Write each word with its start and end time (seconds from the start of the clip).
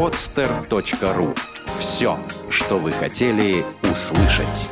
podster.ru. 0.00 1.36
Все, 1.78 2.18
что 2.48 2.78
вы 2.78 2.90
хотели 2.90 3.66
услышать. 3.82 4.70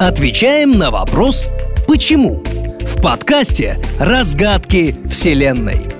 Отвечаем 0.00 0.78
на 0.78 0.90
вопрос 0.90 1.50
«Почему?» 1.86 2.42
в 2.80 3.02
подкасте 3.02 3.78
«Разгадки 4.00 4.96
Вселенной». 5.10 5.90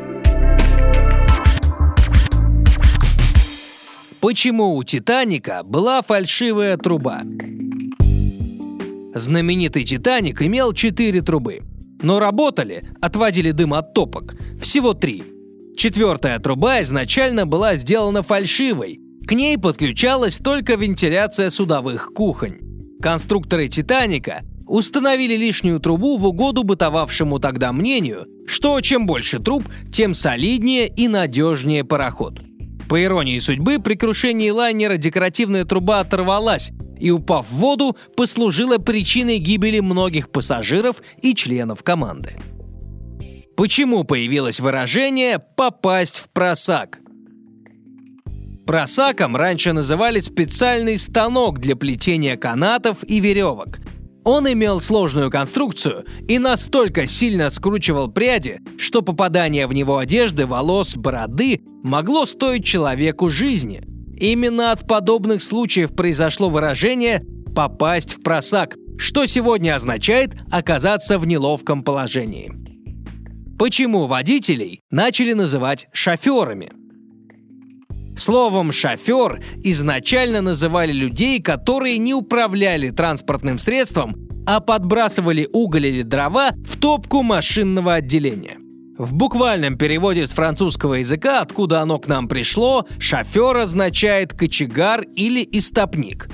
Почему 4.21 4.75
у 4.75 4.83
«Титаника» 4.85 5.63
была 5.65 6.01
фальшивая 6.01 6.79
труба? 6.79 7.21
Знаменитый 9.19 9.85
«Титаник» 9.85 10.43
имел 10.43 10.73
четыре 10.73 11.21
трубы, 11.21 11.63
но 12.03 12.21
работали, 12.21 12.89
отводили 13.01 13.51
дым 13.51 13.75
от 13.75 13.95
топок, 13.95 14.35
всего 14.61 14.95
три. 14.95 15.23
Четвертая 15.77 16.39
труба 16.39 16.83
изначально 16.83 17.47
была 17.47 17.77
сделана 17.77 18.23
фальшивой, 18.23 19.01
к 19.27 19.33
ней 19.33 19.59
подключалась 19.59 20.39
только 20.39 20.75
вентиляция 20.75 21.51
судовых 21.51 22.13
кухонь. 22.15 22.59
Конструкторы 23.01 23.69
«Титаника» 23.69 24.43
установили 24.67 25.37
лишнюю 25.37 25.81
трубу 25.81 26.17
в 26.17 26.27
угоду 26.27 26.63
бытовавшему 26.63 27.39
тогда 27.39 27.73
мнению, 27.73 28.27
что 28.47 28.81
чем 28.81 29.07
больше 29.07 29.39
труб, 29.39 29.65
тем 29.93 30.15
солиднее 30.15 30.89
и 30.89 31.09
надежнее 31.09 31.85
пароход. 31.85 32.41
По 32.89 33.03
иронии 33.03 33.39
судьбы, 33.39 33.79
при 33.79 33.95
крушении 33.95 34.51
лайнера 34.51 34.97
декоративная 34.97 35.65
труба 35.65 36.01
оторвалась 36.01 36.71
и, 36.99 37.11
упав 37.11 37.47
в 37.49 37.55
воду, 37.55 37.97
послужила 38.17 38.79
причиной 38.79 39.39
гибели 39.39 39.81
многих 39.81 40.31
пассажиров 40.31 41.03
и 41.21 41.35
членов 41.35 41.83
команды. 41.83 42.33
Почему 43.57 44.05
появилось 44.05 44.61
выражение 44.61 45.39
«попасть 45.39 46.19
в 46.21 46.31
просак»? 46.31 47.01
Просаком 48.67 49.35
раньше 49.35 49.73
называли 49.73 50.21
специальный 50.21 50.99
станок 50.99 51.59
для 51.59 51.75
плетения 51.75 52.37
канатов 52.37 52.99
и 53.03 53.19
веревок. 53.19 53.79
Он 54.25 54.51
имел 54.53 54.81
сложную 54.81 55.31
конструкцию 55.31 56.05
и 56.27 56.39
настолько 56.39 57.07
сильно 57.07 57.51
скручивал 57.51 58.09
пряди, 58.09 58.61
что 58.77 59.03
попадание 59.03 59.67
в 59.67 59.73
него 59.73 59.99
одежды, 59.99 60.47
волос, 60.47 60.97
бороды 60.97 61.63
могло 61.83 62.27
стоить 62.27 62.65
человеку 62.65 63.29
жизни. 63.29 63.83
Именно 64.21 64.73
от 64.73 64.87
подобных 64.87 65.43
случаев 65.43 65.95
произошло 65.95 66.51
выражение 66.51 67.25
«попасть 67.55 68.15
в 68.15 68.23
просак», 68.23 68.77
что 68.99 69.27
сегодня 69.27 69.77
означает 69.77 70.35
оказаться 70.51 71.19
в 71.19 71.27
неловком 71.27 71.85
положении. 71.85 72.53
Почему 73.59 74.07
водителей 74.07 74.83
начали 74.91 75.33
называть 75.33 75.87
шоферами? 75.93 76.73
Словом 78.19 78.73
«шофер» 78.73 79.41
изначально 79.63 80.43
называли 80.43 80.93
людей, 80.93 81.41
которые 81.41 81.99
не 81.99 82.15
управляли 82.15 82.91
транспортным 82.91 83.61
средством, 83.61 84.17
а 84.45 84.59
подбрасывали 84.59 85.49
уголь 85.53 85.87
или 85.87 86.03
дрова 86.03 86.51
в 86.67 86.79
топку 86.79 87.23
машинного 87.23 87.95
отделения. 87.95 88.59
В 88.99 89.15
буквальном 89.15 89.79
переводе 89.79 90.27
с 90.27 90.31
французского 90.31 90.95
языка, 90.95 91.41
откуда 91.43 91.81
оно 91.81 92.01
к 92.01 92.09
нам 92.09 92.27
пришло, 92.27 92.85
шофер 92.99 93.57
означает 93.59 94.35
кочегар 94.35 95.03
или 95.15 95.47
истопник. 95.53 96.29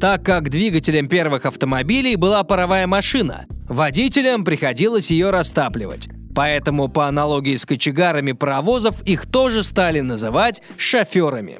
Так 0.00 0.24
как 0.24 0.50
двигателем 0.50 1.08
первых 1.08 1.46
автомобилей 1.46 2.16
была 2.16 2.42
паровая 2.42 2.88
машина, 2.88 3.46
водителям 3.68 4.42
приходилось 4.42 5.12
ее 5.12 5.30
растапливать. 5.30 6.08
Поэтому 6.38 6.86
по 6.86 7.08
аналогии 7.08 7.56
с 7.56 7.66
кочегарами 7.66 8.30
паровозов 8.30 9.02
их 9.02 9.26
тоже 9.26 9.64
стали 9.64 9.98
называть 9.98 10.62
шоферами. 10.76 11.58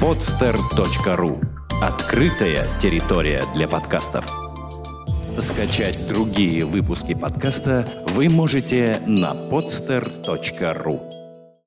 podster.ru 0.00 1.46
Открытая 1.82 2.66
территория 2.80 3.44
для 3.54 3.68
подкастов. 3.68 4.26
Скачать 5.38 6.08
другие 6.08 6.64
выпуски 6.64 7.12
подкаста 7.12 7.86
вы 8.08 8.30
можете 8.30 9.02
на 9.06 9.32
podster.ru 9.34 11.19